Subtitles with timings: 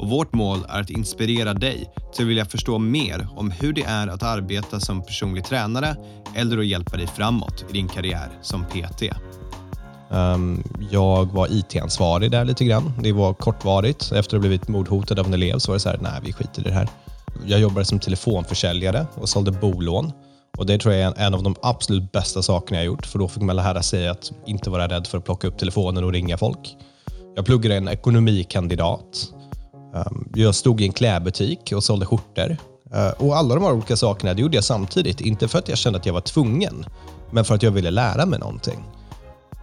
[0.00, 3.82] och vårt mål är att inspirera dig till att vilja förstå mer om hur det
[3.82, 5.96] är att arbeta som personlig tränare
[6.34, 9.02] eller att hjälpa dig framåt i din karriär som PT.
[9.02, 12.92] Um, ehm, jag var IT-ansvarig där lite grann.
[13.02, 14.02] Det var kortvarigt.
[14.02, 16.32] Efter att ha blivit mordhotad av en elev så var det så här, nej vi
[16.32, 16.88] skiter i det här.
[17.46, 20.12] Jag jobbade som telefonförsäljare och sålde bolån.
[20.58, 23.28] Och Det tror jag är en av de absolut bästa sakerna jag gjort, för då
[23.28, 26.38] fick man lära sig att inte vara rädd för att plocka upp telefonen och ringa
[26.38, 26.76] folk.
[27.36, 29.32] Jag pluggade en ekonomikandidat.
[29.94, 32.56] Um, jag stod i en klädbutik och sålde skjortor.
[32.94, 35.20] Uh, och Alla de här olika sakerna det gjorde jag samtidigt.
[35.20, 36.84] Inte för att jag kände att jag var tvungen,
[37.30, 38.84] men för att jag ville lära mig någonting.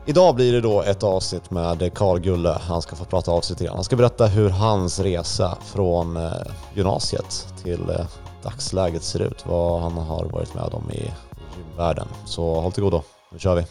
[0.10, 2.58] Idag blir det då ett avsnitt med Karl Gulle.
[2.62, 6.32] Han ska få prata av sig till Han ska berätta hur hans resa från eh,
[6.76, 8.08] gymnasiet till eh,
[8.44, 9.46] dagsläget ser ut.
[9.46, 11.12] Vad han har varit med om i
[11.58, 12.08] gymvärlden.
[12.26, 13.04] Så håll till godo.
[13.32, 13.66] Nu kör vi.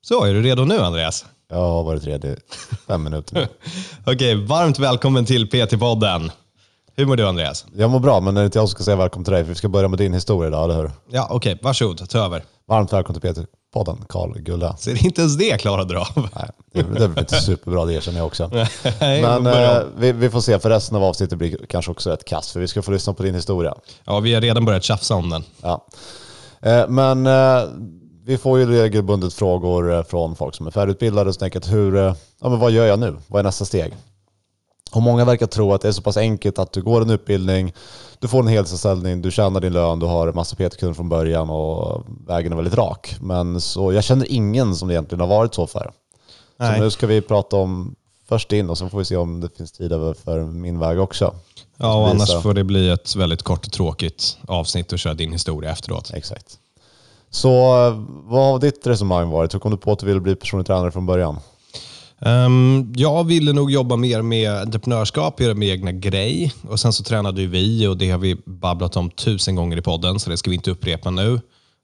[0.00, 1.26] Så, är du redo nu Andreas?
[1.52, 2.36] Jag har varit redo i
[2.86, 3.48] fem minuter.
[4.06, 6.30] Okej, varmt välkommen till PT-podden.
[6.96, 7.66] Hur mår du Andreas?
[7.76, 9.48] Jag mår bra, men det är inte jag som ska säga välkommen till dig, för
[9.48, 10.90] vi ska börja med din historia idag, eller hur?
[11.10, 11.58] Ja, okej.
[11.62, 12.44] Varsågod, ta över.
[12.68, 14.76] Varmt välkommen till PT-podden, Karl Gulla.
[14.76, 16.06] Så inte ens det klarade du av?
[16.34, 18.50] Nej, det, det blir inte superbra, det erkänner jag också.
[19.00, 22.24] Nej, Men eh, vi, vi får se, för resten av avsnittet blir kanske också ett
[22.24, 23.74] kast, för vi ska få lyssna på din historia.
[24.04, 25.44] Ja, vi har redan börjat tjafsa om den.
[25.62, 25.86] Ja.
[26.62, 27.62] Eh, Men eh,
[28.24, 32.14] vi får ju regelbundet frågor eh, från folk som är färdigutbildade och tänker hur, eh,
[32.40, 33.16] ja, men vad gör jag nu?
[33.26, 33.96] Vad är nästa steg?
[34.92, 37.72] Och många verkar tro att det är så pass enkelt att du går en utbildning,
[38.18, 42.04] du får en heltidsanställning, du tjänar din lön, du har massa PT-kunder från början och
[42.26, 43.16] vägen är väldigt rak.
[43.20, 45.92] Men så, jag känner ingen som det egentligen har varit så för.
[46.56, 46.76] Nej.
[46.76, 47.94] Så nu ska vi prata om
[48.28, 51.00] först din och sen får vi se om det finns tid över för min väg
[51.00, 51.34] också.
[51.76, 55.32] Ja, och annars får det bli ett väldigt kort och tråkigt avsnitt och köra din
[55.32, 56.10] historia efteråt.
[56.14, 56.58] Exakt.
[57.34, 57.94] Så eh,
[58.24, 59.54] vad har ditt resonemang varit?
[59.54, 61.38] Hur kom du på att du ville bli personlig tränare från början?
[62.18, 66.52] Um, jag ville nog jobba mer med entreprenörskap, göra min egna grej.
[66.68, 69.82] Och Sen så tränade ju vi och det har vi babblat om tusen gånger i
[69.82, 71.32] podden, så det ska vi inte upprepa nu.
[71.32, 71.40] Uh,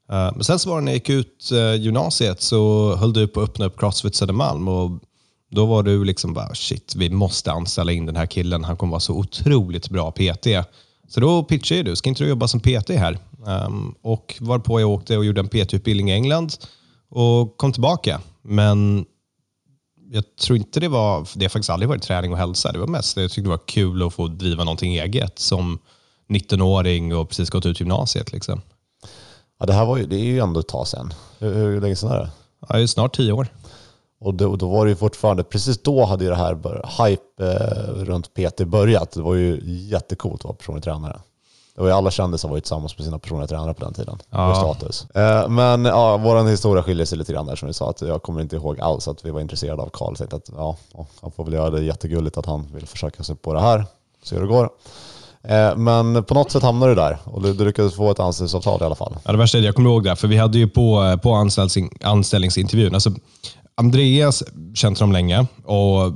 [0.09, 3.41] men sen så var det när jag gick ut uh, gymnasiet så höll du på
[3.41, 4.91] att öppna upp Crossfit Södermalm och
[5.51, 8.63] då var du liksom bara shit, vi måste anställa in den här killen.
[8.63, 10.47] Han kommer vara så otroligt bra PT.
[11.07, 13.17] Så då pitchade du, ska inte du jobba som PT här?
[13.45, 16.57] Um, och varpå jag åkte och gjorde en PT-utbildning i England
[17.09, 18.21] och kom tillbaka.
[18.41, 19.05] Men
[20.11, 22.71] jag tror inte det var, det har faktiskt aldrig varit träning och hälsa.
[22.71, 25.79] Det var mest, jag tyckte det var kul att få driva någonting eget som
[26.29, 28.31] 19-åring och precis gått ut gymnasiet.
[28.31, 28.61] Liksom.
[29.59, 31.13] Ja, det här var ju, det är ju ändå ett tag sedan.
[31.39, 32.29] Hur, hur länge sedan är det?
[32.67, 33.47] Ja, det är snart tio år.
[34.19, 36.55] Och då, då var det ju fortfarande, precis då hade ju det här
[37.07, 39.11] hype eh, runt PT börjat.
[39.11, 41.19] Det var ju jättecoolt att vara personlig tränare.
[41.79, 44.17] Det var ju alla kändisar var ju tillsammans med sina personliga tränare på den tiden.
[44.29, 44.55] Ja.
[44.55, 45.07] status.
[45.15, 47.89] Eh, men ja, vår historia skiljer sig lite grann där som vi sa.
[47.89, 50.15] Att jag kommer inte ihåg alls att vi var intresserade av Karl.
[50.15, 50.77] Tänkte att ja,
[51.21, 53.85] han får väl göra det jättegulligt att han vill försöka sig på det här.
[54.23, 54.69] Se hur det går.
[55.43, 58.81] Eh, men på något sätt hamnade du där och du, du lyckades få ett anställningsavtal
[58.81, 59.17] i alla fall.
[59.23, 61.33] Ja, det värsta är att jag kommer ihåg det, för vi hade ju på, på
[61.33, 63.11] anställnings, anställningsintervjun, alltså,
[63.75, 66.13] Andreas känt honom länge och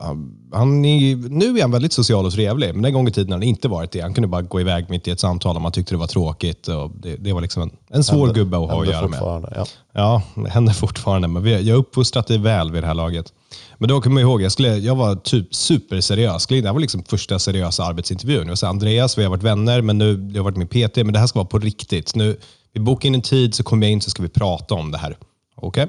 [0.00, 3.32] han- han är, nu är han väldigt social och trevlig, men den gången i tiden
[3.32, 4.00] har han inte varit det.
[4.00, 6.68] Han kunde bara gå iväg mitt i ett samtal om han tyckte det var tråkigt.
[6.68, 9.18] Och det, det var liksom en, en svår Händer- gubbe att ha att göra med.
[9.56, 9.66] Ja.
[9.92, 13.32] Ja, det händer fortfarande, men vi, jag har uppfostrat dig väl vid det här laget.
[13.78, 16.46] Men då kommer jag ihåg, jag, skulle, jag var typ superseriös.
[16.46, 18.48] Det här var liksom första seriösa arbetsintervjun.
[18.48, 21.12] Jag sa Andreas, vi har varit vänner, men nu jag har varit med PT, men
[21.12, 22.14] det här ska vara på riktigt.
[22.14, 22.36] Nu,
[22.72, 24.98] vi bokar in en tid, så kommer jag in så ska vi prata om det
[24.98, 25.16] här.
[25.54, 25.86] Okej?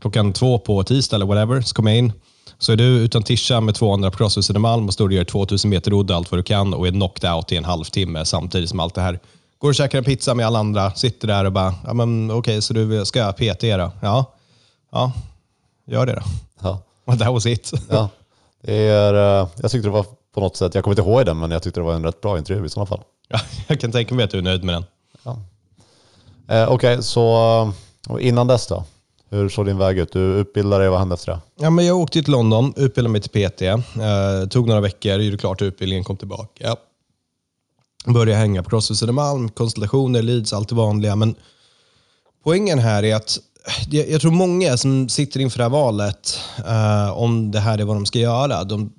[0.00, 2.12] Klockan två på tisdag eller whatever, så kommer jag in.
[2.58, 5.70] Så är du utan tischa med 200 på Crossfit Södermalm och står och gör 2000
[5.70, 8.80] meter rodd allt vad du kan och är knocked out i en halvtimme samtidigt som
[8.80, 9.18] allt det här.
[9.58, 12.62] Går och käkar en pizza med alla andra, sitter där och bara, ja men okej,
[12.62, 13.92] så du ska jag PT då?
[14.02, 14.24] Ja.
[14.92, 15.12] Ja,
[15.86, 16.22] gör det då.
[16.62, 16.82] Ja.
[17.18, 17.72] That was it.
[17.90, 18.08] Ja.
[18.62, 21.38] Det är, eh, jag tyckte det var på något sätt, jag kommer inte ihåg den,
[21.38, 23.00] men jag tyckte det var en rätt bra intervju i sådana fall.
[23.28, 24.84] Ja, jag kan tänka mig att du är nöjd med den.
[26.48, 27.72] Eh, Okej, så
[28.08, 28.84] och innan dess då?
[29.30, 30.12] Hur såg din väg ut?
[30.12, 31.40] Du utbildade dig, vad hände efter det?
[31.60, 33.62] Ja, men jag åkte till London, utbildade mig till PT.
[33.62, 36.76] Eh, tog några veckor, gjorde klart utbildningen, kom tillbaka.
[38.06, 41.16] Började hänga på Crossfit Södermalm, konstellationer, leads, allt det vanliga.
[41.16, 41.34] Men
[42.44, 46.40] poängen här är att eh, jag, jag tror många som sitter inför det här valet,
[46.66, 48.92] eh, om det här är vad de ska göra, de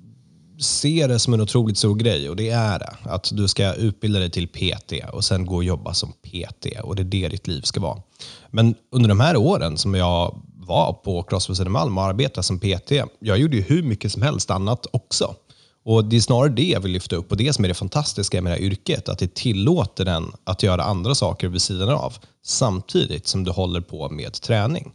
[0.60, 2.96] ser det som en otroligt stor grej och det är det.
[3.02, 6.96] Att du ska utbilda dig till PT och sen gå och jobba som PT och
[6.96, 8.02] det är det ditt liv ska vara.
[8.50, 12.92] Men under de här åren som jag var på Crossfit Södermalm och arbetade som PT,
[13.18, 15.34] jag gjorde ju hur mycket som helst annat också.
[15.84, 18.42] Och Det är snarare det jag vill lyfta upp och det som är det fantastiska
[18.42, 22.14] med det här yrket, att det tillåter den att göra andra saker vid sidan av,
[22.44, 24.92] samtidigt som du håller på med träning.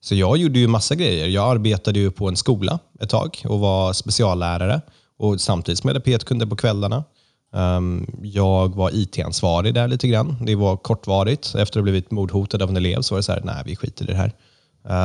[0.00, 1.26] Så jag gjorde ju massa grejer.
[1.26, 4.80] Jag arbetade ju på en skola ett tag och var speciallärare
[5.18, 7.04] och samtidigt som jag hade PT-kunder på kvällarna.
[7.52, 10.36] Um, jag var IT-ansvarig där lite grann.
[10.46, 11.46] Det var kortvarigt.
[11.46, 13.76] Efter att ha blivit mordhotad av en elev så var det så här, nej vi
[13.76, 14.32] skiter i det här.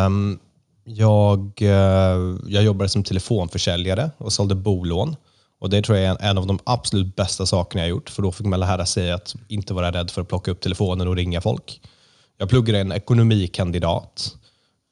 [0.05, 0.39] Um,
[0.83, 5.15] jag, uh, jag jobbade som telefonförsäljare och sålde bolån.
[5.59, 8.21] Och Det tror jag är en, en, av de absolut bästa sakerna jag gjort, för
[8.21, 11.15] då fick man lära sig att inte vara rädd för att plocka upp telefonen och
[11.15, 11.81] ringa folk.
[12.37, 14.35] Jag pluggade en ekonomikandidat.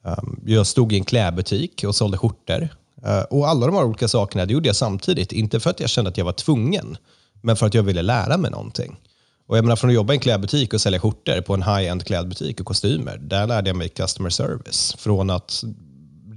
[0.04, 2.70] Um, jag stod i en klädbutik och sålde skjortor.
[3.06, 5.32] Eh, och alla de här olika sakerna det gjorde jag samtidigt.
[5.32, 6.98] Inte för att jag kände att jag var tvungen,
[7.42, 9.00] men för att jag ville lära mig någonting.
[9.48, 12.06] Och jag menar, från att jobba i en klädbutik och sälja skjortor på en high-end
[12.06, 14.96] klädbutik och kostymer, där lärde jag mig customer service.
[14.98, 15.64] Från att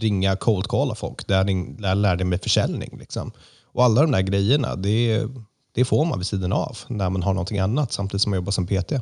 [0.01, 1.45] ringa cold calla folk, där,
[1.81, 2.97] där lärde jag mig försäljning.
[2.99, 3.33] Liksom.
[3.73, 5.27] Och alla de där grejerna, det,
[5.75, 8.53] det får man vid sidan av när man har någonting annat samtidigt som man jobbar
[8.53, 8.93] som PT.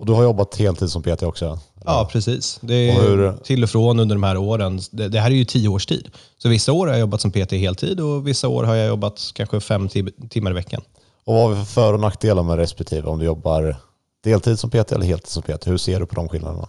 [0.00, 1.58] Och du har jobbat heltid som PT också?
[1.84, 2.58] Ja, precis.
[2.62, 3.32] Det är hur...
[3.32, 4.80] till och från under de här åren.
[4.90, 6.10] Det, det, här är ju tio års tid.
[6.38, 9.30] Så vissa år har jag jobbat som PT heltid och vissa år har jag jobbat
[9.34, 9.88] kanske fem
[10.30, 10.82] timmar i veckan.
[11.24, 13.76] Och vad har vi för för och nackdelar med respektive om du jobbar
[14.24, 15.66] deltid som PT eller heltid som PT?
[15.66, 16.68] Hur ser du på de skillnaderna?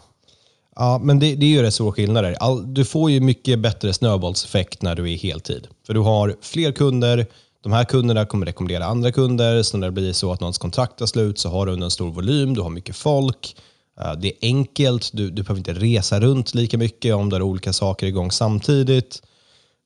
[0.76, 2.36] Ja, men det, det är ju rätt stora skillnader.
[2.40, 5.68] All, du får ju mycket bättre snöbollseffekt när du är heltid.
[5.88, 7.26] För du har fler kunder,
[7.62, 10.98] de här kunderna kommer rekommendera andra kunder, så när det blir så att någons kontrakt
[10.98, 13.56] tar slut så har du en stor volym, du har mycket folk.
[14.00, 17.42] Eh, det är enkelt, du, du behöver inte resa runt lika mycket om du har
[17.42, 19.22] olika saker igång samtidigt.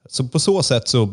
[0.09, 1.09] Så på så sätt så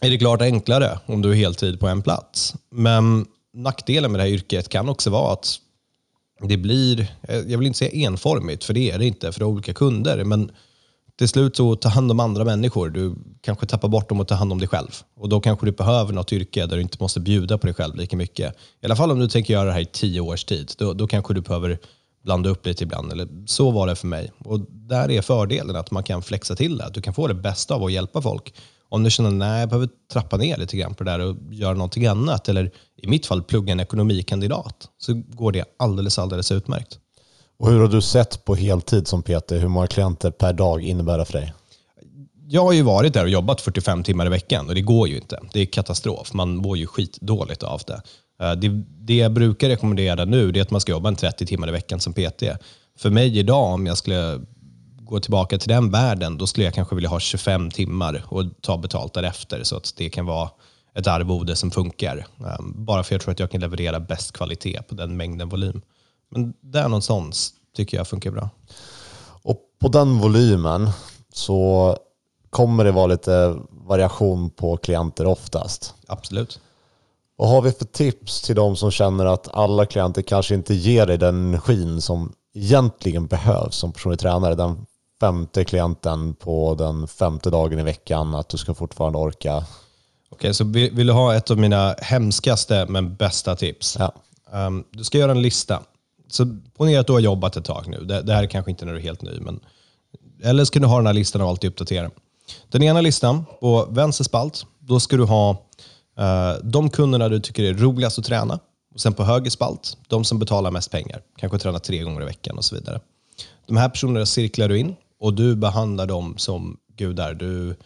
[0.00, 2.54] är det klart enklare om du är heltid på en plats.
[2.70, 5.58] Men nackdelen med det här yrket kan också vara att
[6.40, 9.44] det blir, eh, jag vill inte säga enformigt, för det är det inte, för det
[9.44, 10.24] är olika kunder.
[10.24, 10.50] Men
[11.22, 12.88] till slut så ta hand om andra människor.
[12.88, 14.88] Du kanske tappar bort dem och tar hand om dig själv.
[15.16, 17.96] Och Då kanske du behöver något yrke där du inte måste bjuda på dig själv
[17.96, 18.54] lika mycket.
[18.80, 20.72] I alla fall om du tänker göra det här i tio års tid.
[20.78, 21.78] Då, då kanske du behöver
[22.24, 23.12] blanda upp lite ibland.
[23.12, 24.32] Eller så var det för mig.
[24.38, 26.84] Och Där är fördelen att man kan flexa till det.
[26.84, 28.54] Att du kan få det bästa av att hjälpa folk.
[28.88, 31.74] Om du känner att jag behöver trappa ner lite grann på det där och göra
[31.74, 32.48] någonting annat.
[32.48, 34.88] Eller i mitt fall plugga en ekonomikandidat.
[34.98, 36.98] Så går det alldeles, alldeles utmärkt.
[37.62, 39.52] Och hur har du sett på heltid som PT?
[39.52, 41.52] Hur många klienter per dag innebär det för dig?
[42.48, 45.16] Jag har ju varit där och jobbat 45 timmar i veckan och det går ju
[45.16, 45.40] inte.
[45.52, 46.32] Det är katastrof.
[46.32, 48.02] Man mår ju skitdåligt av det.
[48.42, 48.68] Eh, det,
[49.00, 52.00] det jag brukar rekommendera nu är att man ska jobba en 30 timmar i veckan
[52.00, 52.42] som PT.
[52.98, 54.40] För mig idag, om jag skulle
[54.98, 58.78] gå tillbaka till den världen, då skulle jag kanske vilja ha 25 timmar och ta
[58.78, 60.50] betalt därefter så att det kan vara
[60.94, 62.26] ett arvode som funkar.
[62.40, 65.48] Eh, bara för att jag tror att jag kan leverera bäst kvalitet på den mängden
[65.48, 65.82] volym.
[66.32, 68.50] Men där någonstans tycker jag funkar bra.
[69.42, 70.90] Och på den volymen
[71.32, 71.96] så
[72.50, 75.94] kommer det vara lite variation på klienter oftast.
[76.06, 76.60] Absolut.
[77.36, 81.06] Vad har vi för tips till de som känner att alla klienter kanske inte ger
[81.06, 84.54] dig den energin som egentligen behövs som personlig tränare?
[84.54, 84.86] Den
[85.20, 89.56] femte klienten på den femte dagen i veckan, att du ska fortfarande orka.
[89.56, 89.66] Okej,
[90.30, 93.96] okay, så vill du ha ett av mina hemskaste men bästa tips?
[93.98, 94.12] Ja.
[94.66, 95.82] Um, du ska göra en lista
[96.34, 98.04] så ponera att du har jobbat ett tag nu.
[98.04, 99.60] Det, det, här är kanske inte när du är helt ny, men
[100.42, 102.10] eller ska du ha den här listan och alltid uppdatera.
[102.68, 105.50] Den ena listan, på vänster spalt, då ska du ha
[106.18, 108.58] eh, de kunderna du tycker är roligast att träna.
[108.94, 111.22] Och sen på höger spalt, de som betalar mest pengar.
[111.38, 113.00] Kanske tränar tre gånger i veckan och så vidare.
[113.66, 117.34] De här personerna cirklar du in och du behandlar dem som gudar.
[117.34, 117.76] Du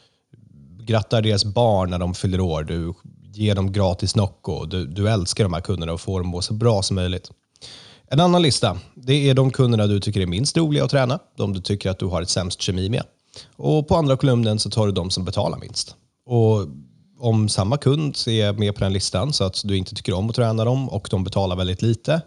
[0.81, 2.63] grattar deras barn när de fyller år.
[2.63, 2.95] Du
[3.33, 4.65] ger dem gratis Nocco.
[4.65, 7.31] Du, du älskar de här kunderna och får dem att må så bra som möjligt.
[8.09, 11.53] En annan lista, det är de kunderna du tycker är minst roliga att träna, de
[11.53, 13.03] du tycker att du har ett sämst kemi med.
[13.57, 15.95] Och på andra kolumnen så tar du de som betalar minst.
[16.27, 16.67] Och
[17.19, 20.37] om samma kund är med på den listan så att du inte tycker om att
[20.37, 22.21] träna dem och de betalar väldigt lite,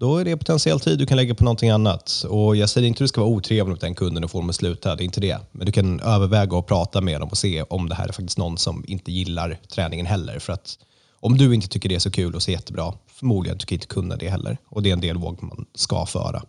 [0.00, 2.24] då är det potentiell tid du kan lägga på någonting annat.
[2.28, 4.50] Och Jag säger inte att du ska vara otrevlig mot den kunden och få dem
[4.50, 5.38] att sluta, det är inte det.
[5.52, 8.38] Men du kan överväga att prata med dem och se om det här är faktiskt
[8.38, 10.38] någon som inte gillar träningen heller.
[10.38, 10.78] För att
[11.20, 14.16] om du inte tycker det är så kul och så jättebra, förmodligen tycker inte kunderna
[14.16, 14.58] det heller.
[14.68, 16.42] Och det är en dialog man ska föra.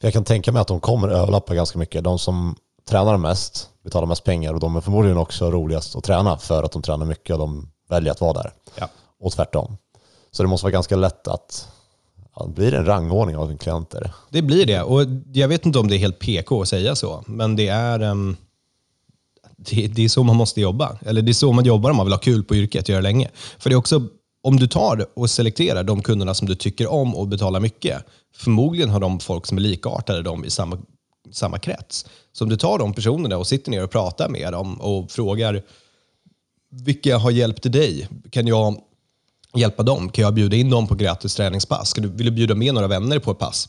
[0.00, 2.04] Jag kan tänka mig att de kommer överlappa ganska mycket.
[2.04, 2.56] De som
[2.88, 6.72] tränar mest betalar mest pengar och de är förmodligen också roligast att träna för att
[6.72, 8.52] de tränar mycket och de väljer att vara där.
[8.78, 8.88] Ja.
[9.20, 9.76] Och tvärtom.
[10.30, 11.68] Så det måste vara ganska lätt att
[12.36, 14.12] ja, blir det en rangordning av klienter?
[14.30, 14.82] Det blir det.
[14.82, 18.02] Och jag vet inte om det är helt PK att säga så, men det är,
[18.02, 18.36] um,
[19.56, 20.98] det, det är så man måste jobba.
[21.06, 23.30] Eller det är så man jobbar om man vill ha kul på yrket, göra länge.
[23.58, 24.02] För det är också,
[24.42, 28.04] om du tar och selekterar de kunderna som du tycker om och betalar mycket,
[28.36, 30.78] förmodligen har de folk som är likartade dem i samma,
[31.32, 32.06] samma krets.
[32.32, 35.62] Så om du tar de personerna och sitter ner och pratar med dem och frågar
[36.70, 38.08] vilka har hjälpt dig?
[38.30, 38.80] Kan jag
[39.54, 40.08] hjälpa dem?
[40.08, 41.88] Kan jag bjuda in dem på gratis träningspass?
[41.88, 43.68] Ska du, vill du bjuda med några vänner på ett pass?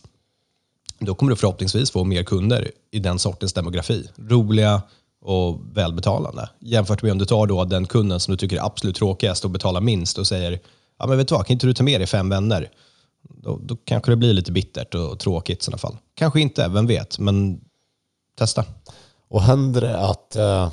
[1.00, 4.10] Då kommer du förhoppningsvis få mer kunder i den sortens demografi.
[4.16, 4.82] Roliga
[5.22, 6.50] och välbetalande.
[6.60, 9.52] Jämfört med om du tar då den kunden som du tycker är absolut tråkigast och
[9.52, 10.60] betalar minst och säger
[11.00, 12.70] ja men vet du vad, kan inte du ta med dig fem vänner?
[13.30, 15.98] Då, då kanske det blir lite bittert och tråkigt i sådana fall.
[16.16, 17.62] Kanske inte, vem vet, men
[18.38, 18.64] testa.
[19.30, 20.72] Och händer det att eh,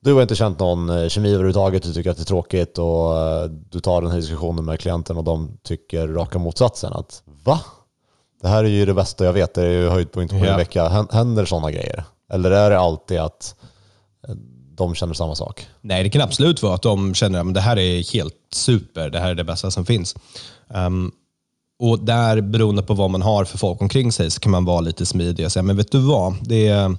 [0.00, 3.18] du har inte känt någon eh, kemi överhuvudtaget, du tycker att det är tråkigt och
[3.18, 6.92] eh, du tar den här diskussionen med klienten och de tycker raka motsatsen.
[6.92, 7.60] Att va?
[8.42, 10.88] Det här är ju det bästa jag vet, det är ju höjdpunkt på en vecka.
[10.88, 12.04] Hän- Händer sådana grejer?
[12.30, 13.54] Eller är det alltid att
[14.28, 14.34] eh,
[14.74, 15.66] de känner samma sak?
[15.80, 19.18] Nej, det kan absolut vara att de känner att det här är helt super, det
[19.18, 20.16] här är det bästa som finns.
[20.68, 21.12] Um,
[21.78, 24.80] och där, beroende på vad man har för folk omkring sig, så kan man vara
[24.80, 26.34] lite smidig och säga, men vet du vad?
[26.42, 26.96] Det är,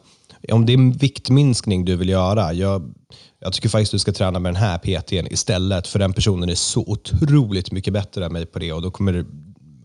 [0.51, 2.93] om det är en viktminskning du vill göra, jag,
[3.39, 6.55] jag tycker faktiskt du ska träna med den här PTn istället, för den personen är
[6.55, 9.25] så otroligt mycket bättre än mig på det och då kommer du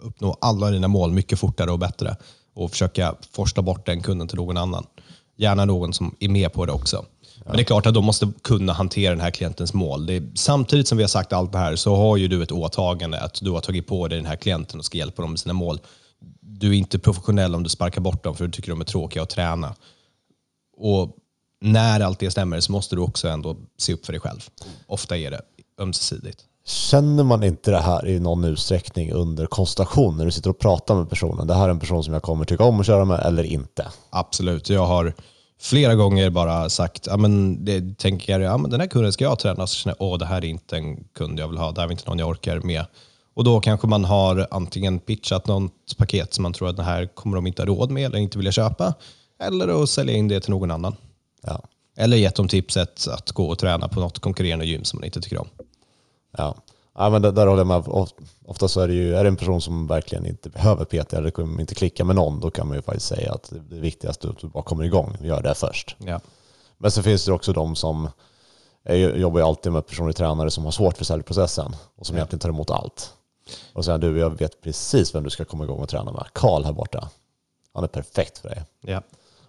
[0.02, 2.16] uppnå alla dina mål mycket fortare och bättre
[2.54, 4.86] och försöka forsla bort den kunden till någon annan.
[5.36, 7.04] Gärna någon som är med på det också.
[7.44, 10.06] Men det är klart att de måste kunna hantera den här klientens mål.
[10.06, 12.52] Det är, samtidigt som vi har sagt allt det här så har ju du ett
[12.52, 15.40] åtagande att du har tagit på dig den här klienten och ska hjälpa dem med
[15.40, 15.80] sina mål.
[16.40, 19.22] Du är inte professionell om du sparkar bort dem för du tycker de är tråkiga
[19.22, 19.74] att träna.
[20.76, 21.16] Och
[21.60, 24.48] när allt det stämmer så måste du också ändå se upp för dig själv.
[24.86, 25.40] Ofta är det
[25.78, 26.44] ömsesidigt.
[26.68, 30.94] Känner man inte det här i någon utsträckning under konstellation när du sitter och pratar
[30.94, 31.46] med personen?
[31.46, 33.86] Det här är en person som jag kommer tycka om att köra med eller inte.
[34.10, 34.70] Absolut.
[34.70, 35.14] Jag har
[35.60, 39.24] flera gånger bara sagt, ja, men det, tänker jag, ja, men den här kunden ska
[39.24, 41.72] jag träna, så känner jag, åh, det här är inte en kund jag vill ha,
[41.72, 42.86] det här är inte någon jag orkar med.
[43.34, 47.06] Och då kanske man har antingen pitchat något paket som man tror att det här
[47.06, 48.94] kommer de inte ha råd med eller inte vilja köpa,
[49.42, 50.96] eller att sälja in det till någon annan.
[51.42, 51.60] Ja.
[51.96, 55.20] Eller gett dem tipset att gå och träna på något konkurrerande gym som man inte
[55.20, 55.48] tycker om.
[56.36, 56.54] Ja.
[56.98, 57.82] Ja, men där, där håller jag med.
[57.88, 58.12] Of-
[58.46, 61.60] Ofta så är det ju är det en person som verkligen inte behöver PT eller
[61.60, 64.38] inte klicka med någon, då kan man ju faktiskt säga att det viktigaste är att
[64.38, 65.16] du bara kommer igång.
[65.20, 65.96] Gör det först.
[65.98, 66.20] Ja.
[66.78, 68.08] Men så finns det också de som
[68.82, 72.40] jag jobbar ju alltid med personlig tränare som har svårt för säljprocessen och som egentligen
[72.40, 73.12] tar emot allt.
[73.72, 76.24] Och säger du, jag vet precis vem du ska komma igång och träna med.
[76.32, 77.08] Karl här borta.
[77.74, 78.62] Han är perfekt för dig.
[78.80, 79.02] Ja.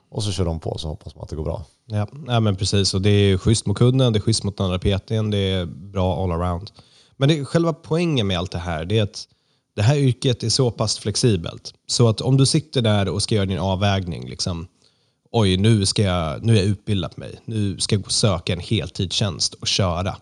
[0.09, 1.65] Och så kör de på så hoppas man att det går bra.
[1.85, 2.93] Ja, ja men precis.
[2.93, 5.65] Och det är schysst mot kunden, det är schysst mot den andra PTn, det är
[5.65, 6.71] bra all around.
[7.17, 9.27] Men det, själva poängen med allt det här det är att
[9.75, 11.73] det här yrket är så pass flexibelt.
[11.87, 14.67] Så att om du sitter där och ska göra din avvägning, liksom,
[15.31, 19.53] oj nu, ska jag, nu är jag utbildad mig, nu ska jag söka en heltidstjänst
[19.53, 20.15] och köra.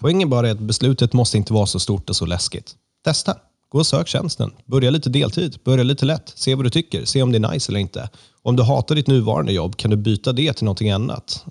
[0.00, 2.76] Poängen bara är att beslutet måste inte vara så stort och så läskigt.
[3.04, 3.36] Testa.
[3.68, 4.50] Gå och sök tjänsten.
[4.66, 5.58] Börja lite deltid.
[5.64, 6.32] Börja lite lätt.
[6.34, 7.04] Se vad du tycker.
[7.04, 8.08] Se om det är nice eller inte.
[8.42, 11.44] Om du hatar ditt nuvarande jobb, kan du byta det till någonting annat?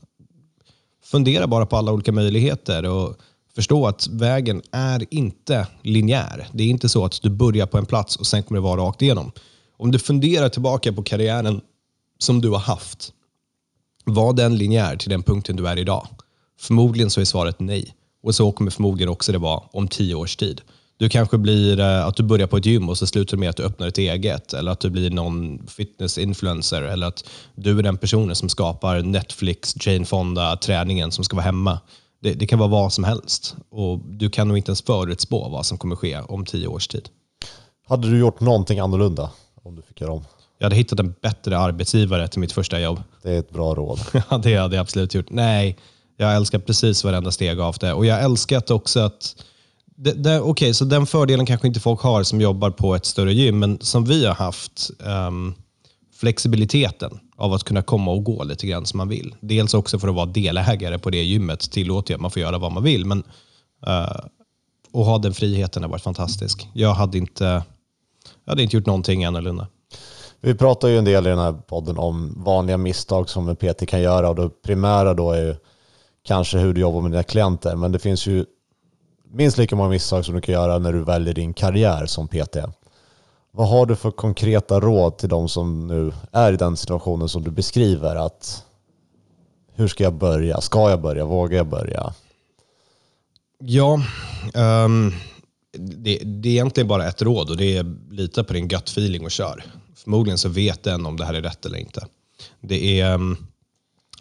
[1.03, 3.17] Fundera bara på alla olika möjligheter och
[3.55, 6.47] förstå att vägen är inte linjär.
[6.53, 8.81] Det är inte så att du börjar på en plats och sen kommer det vara
[8.81, 9.31] rakt igenom.
[9.77, 11.61] Om du funderar tillbaka på karriären
[12.19, 13.13] som du har haft,
[14.05, 16.07] var den linjär till den punkten du är idag?
[16.59, 17.95] Förmodligen så är svaret nej.
[18.23, 20.61] Och så kommer förmodligen också det vara om tio års tid.
[20.97, 23.57] Du kanske blir eh, att du börjar på ett gym och så slutar med att
[23.57, 24.53] du öppnar ett eget.
[24.53, 26.81] Eller att du blir någon fitness-influencer.
[26.81, 31.79] Eller att du är den personen som skapar Netflix, Jane Fonda-träningen som ska vara hemma.
[32.21, 33.55] Det, det kan vara vad som helst.
[33.69, 37.09] Och du kan nog inte ens förutspå vad som kommer ske om tio års tid.
[37.87, 39.29] Hade du gjort någonting annorlunda
[39.63, 40.25] om du fick göra om?
[40.57, 43.03] Jag hade hittat en bättre arbetsgivare till mitt första jobb.
[43.23, 43.99] Det är ett bra råd.
[44.29, 45.29] Ja, det hade jag absolut gjort.
[45.29, 45.77] Nej,
[46.17, 47.93] jag älskar precis varenda steg av det.
[47.93, 49.35] Och jag älskat också att...
[49.99, 53.33] Det, det, Okej, så den fördelen kanske inte folk har som jobbar på ett större
[53.33, 55.55] gym, men som vi har haft, um,
[56.13, 59.35] flexibiliteten av att kunna komma och gå lite grann som man vill.
[59.39, 62.57] Dels också för att vara delägare på det gymmet tillåter jag att man får göra
[62.57, 63.23] vad man vill, men
[63.87, 64.25] eh, uh,
[64.91, 66.69] och ha den friheten har varit fantastisk.
[66.73, 67.43] Jag hade inte,
[68.45, 69.67] jag hade inte gjort någonting annorlunda.
[70.41, 73.87] Vi pratar ju en del i den här podden om vanliga misstag som en PT
[73.87, 75.55] kan göra och det primära då är ju
[76.23, 77.75] kanske hur du jobbar med dina klienter.
[77.75, 78.45] Men det finns ju
[79.31, 82.57] minst lika många misstag som du kan göra när du väljer din karriär som PT.
[83.51, 87.43] Vad har du för konkreta råd till de som nu är i den situationen som
[87.43, 88.15] du beskriver?
[88.15, 88.63] att
[89.73, 90.61] Hur ska jag börja?
[90.61, 91.25] Ska jag börja?
[91.25, 92.13] Vågar jag börja?
[93.59, 93.99] Ja,
[94.53, 95.13] um,
[95.77, 99.25] det, det är egentligen bara ett råd och det är lita på din gut feeling
[99.25, 99.63] och kör.
[99.95, 102.07] Förmodligen så vet den om det här är rätt eller inte.
[102.61, 103.37] Det är, ehm,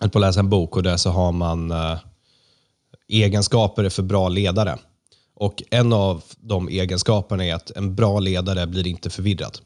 [0.00, 1.98] höll på att läsa en bok och där så har man uh,
[3.08, 4.78] egenskaper för bra ledare.
[5.37, 9.59] Och En av de egenskaperna är att en bra ledare blir inte förvirrad.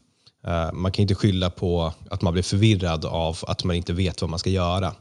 [0.47, 4.21] Eh, man kan inte skylla på att man blir förvirrad av att man inte vet
[4.21, 4.93] vad man ska göra.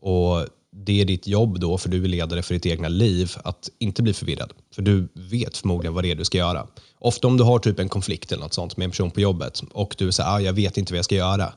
[0.00, 0.46] Och
[0.76, 4.02] Det är ditt jobb då, för du är ledare för ditt egna liv, att inte
[4.02, 4.52] bli förvirrad.
[4.74, 6.66] För du vet förmodligen vad det är du ska göra.
[6.98, 9.62] Ofta om du har typ en konflikt eller något sånt med en person på jobbet
[9.72, 11.52] och du säger ah, jag vet inte vad jag ska göra.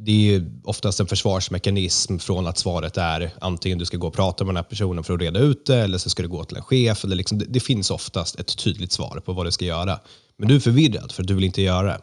[0.00, 4.44] Det är oftast en försvarsmekanism från att svaret är antingen du ska gå och prata
[4.44, 6.56] med den här personen för att reda ut det eller så ska du gå till
[6.56, 7.04] en chef.
[7.04, 9.98] Eller liksom, det, det finns oftast ett tydligt svar på vad du ska göra.
[10.38, 11.98] Men du är förvirrad för att du vill inte göra det.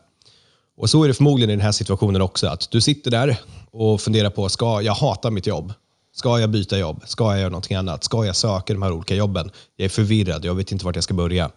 [0.78, 3.38] Och så är det förmodligen i den här situationen också, att du sitter där
[3.72, 5.74] och funderar på, ska jag hata mitt jobb?
[6.16, 7.04] Ska jag byta jobb?
[7.06, 8.04] Ska jag göra någonting annat?
[8.04, 9.52] Ska jag söka de här olika jobben?
[9.76, 11.52] Jag är förvirrad, jag vet inte vart jag ska börja.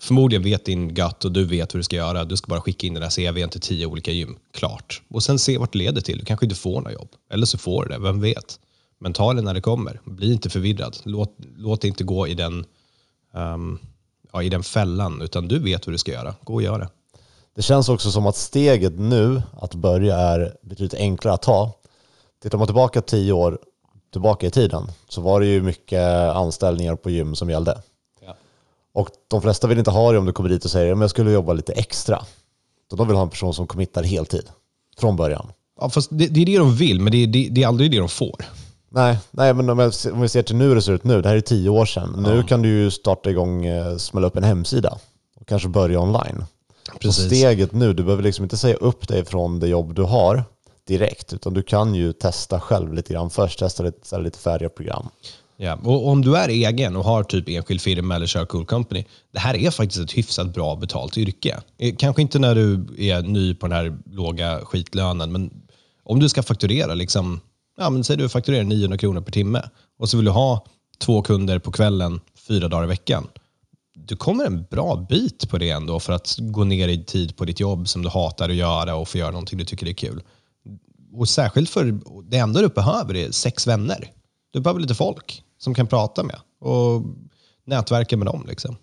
[0.00, 2.24] Förmodligen vet din gut och du vet hur du ska göra.
[2.24, 4.38] Du ska bara skicka in den här CVn till tio olika gym.
[4.52, 5.02] Klart.
[5.08, 6.18] Och sen se vart det leder till.
[6.18, 7.08] Du kanske inte får några jobb.
[7.30, 8.60] Eller så får du det, vem vet?
[8.98, 10.00] Men ta det när det kommer.
[10.04, 10.96] Bli inte förvirrad.
[11.04, 12.64] Låt, låt det inte gå i den,
[13.34, 13.78] um,
[14.32, 16.34] ja, i den fällan, utan du vet hur du ska göra.
[16.42, 16.88] Gå och gör det.
[17.54, 21.72] Det känns också som att steget nu att börja är betydligt enklare att ta.
[22.42, 23.58] Tittar man tillbaka tio år
[24.12, 26.02] tillbaka i tiden så var det ju mycket
[26.34, 27.82] anställningar på gym som gällde.
[28.94, 29.00] Ja.
[29.00, 31.10] Och de flesta vill inte ha det om du kommer dit och säger att jag
[31.10, 32.24] skulle jobba lite extra.
[32.90, 34.44] Så de vill ha en person som committar heltid
[34.98, 35.52] från början.
[35.80, 37.98] Ja, fast det, det är det de vill, men det, det, det, är aldrig det
[37.98, 38.44] de får.
[38.90, 41.36] Nej, nej men om, vi ser till nu hur det ser ut nu, det här
[41.36, 42.12] är tio år sedan.
[42.16, 42.34] Ja.
[42.34, 44.98] Nu kan du ju starta igång, eh, smälla upp en hemsida
[45.40, 46.44] och kanske börja online.
[47.00, 47.22] Precis.
[47.22, 50.44] Så steget nu, du behöver liksom inte säga upp dig från det jobb du har
[50.86, 55.08] direkt, utan du kan ju testa själv lite grann först, testa lite, lite färdiga program.
[55.60, 59.04] Ja, och om du är egen och har typ enskild firma eller kör cool company,
[59.32, 61.60] det här är faktiskt ett hyfsat bra betalt yrke.
[61.78, 65.50] Eh, kanske inte när du är ny på den här låga skitlönen, men
[66.02, 67.40] om du ska fakturera, liksom,
[67.78, 69.62] ja, men säg du fakturerar 900 kronor per timme
[69.98, 70.64] och så vill du ha
[70.98, 73.28] två kunder på kvällen fyra dagar i veckan
[74.08, 77.44] du kommer en bra bit på det ändå för att gå ner i tid på
[77.44, 80.22] ditt jobb som du hatar att göra och få göra någonting du tycker är kul.
[81.12, 84.10] Och särskilt för det enda du behöver är sex vänner.
[84.52, 87.02] Du behöver lite folk som kan prata med och
[87.64, 88.44] nätverka med dem.
[88.48, 88.76] Liksom.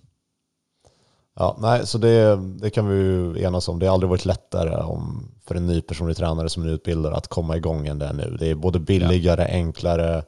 [1.35, 3.79] Ja, nej, så det, det kan vi ju enas om.
[3.79, 7.27] Det har aldrig varit lättare om, för en ny personlig tränare som är utbildad att
[7.27, 8.37] komma igång än det är nu.
[8.39, 9.47] Det är både billigare, ja.
[9.47, 10.23] enklare,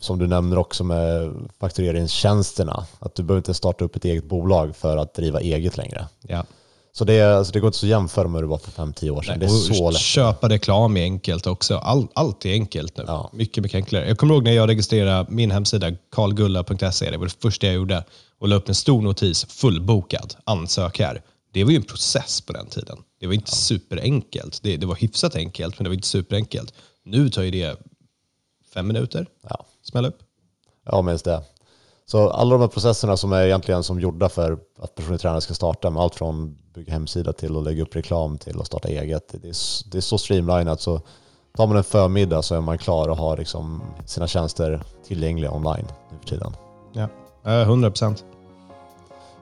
[0.00, 4.76] som du nämner också med faktureringstjänsterna, att du behöver inte starta upp ett eget bolag
[4.76, 6.08] för att driva eget längre.
[6.20, 6.44] Ja.
[6.96, 9.10] Så det, alltså det går inte så att jämföra med hur det var för 5-10
[9.10, 9.38] år sedan.
[9.38, 10.00] Nej, det är så lätt.
[10.00, 11.76] Köpa reklam är enkelt också.
[11.76, 13.04] All, allt är enkelt nu.
[13.06, 13.30] Ja.
[13.32, 14.08] Mycket, mycket enklare.
[14.08, 17.10] Jag kommer ihåg när jag registrerade min hemsida, karlgulla.se.
[17.10, 18.04] Det var det första jag gjorde.
[18.38, 21.22] Och la upp en stor notis, fullbokad, ansök här.
[21.52, 22.98] Det var ju en process på den tiden.
[23.20, 23.56] Det var inte ja.
[23.56, 24.62] superenkelt.
[24.62, 26.74] Det, det var hyfsat enkelt, men det var inte superenkelt.
[27.04, 27.76] Nu tar ju det
[28.74, 29.26] fem minuter.
[29.48, 29.66] Ja.
[29.82, 30.18] Smäll upp.
[30.84, 31.42] Ja, minst det.
[32.06, 35.54] Så alla de här processerna som är egentligen som gjorda för att personlig tränare ska
[35.54, 39.28] starta, med allt från bygga hemsida till att lägga upp reklam till att starta eget.
[39.28, 41.00] Det är, det är så streamlinat så
[41.56, 45.86] tar man en förmiddag så är man klar och har liksom sina tjänster tillgängliga online
[46.10, 46.56] nu för tiden.
[46.92, 47.08] Ja,
[47.62, 48.24] 100 procent.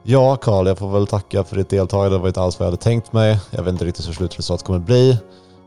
[0.03, 2.17] Ja, Karl, jag får väl tacka för ditt deltagande.
[2.17, 3.39] Det var inte alls vad jag hade tänkt mig.
[3.51, 5.19] Jag vet inte riktigt hur slutresultatet kommer bli.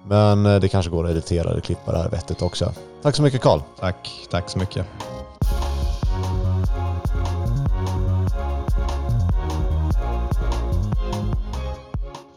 [0.07, 2.71] Men eh, det kanske går att editera eller klippa det här vettigt också.
[3.01, 3.59] Tack så mycket Karl.
[3.79, 4.85] Tack, tack så mycket.